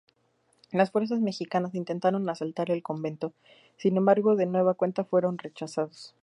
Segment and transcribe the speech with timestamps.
[0.71, 3.33] Las fuerzas mexicanas intentaron asaltar el convento,
[3.77, 6.15] sin embargo de nueva cuenta fueron rechazados.